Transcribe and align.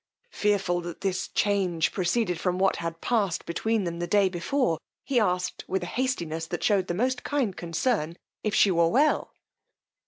Fearful 0.31 0.81
that 0.81 1.01
this 1.01 1.27
change 1.27 1.91
proceeded 1.91 2.39
from 2.39 2.57
what 2.57 2.77
had 2.77 3.01
passed 3.01 3.45
between 3.45 3.83
them 3.83 3.99
the 3.99 4.07
day 4.07 4.29
before, 4.29 4.79
he 5.03 5.19
asked 5.19 5.63
with 5.67 5.83
a 5.83 5.93
hastiness, 5.93 6.47
that 6.47 6.63
shewed 6.63 6.87
the 6.87 6.95
most 6.95 7.23
kind 7.23 7.55
concern, 7.55 8.17
if 8.43 8.55
she 8.55 8.71
were 8.71 8.87
well. 8.87 9.31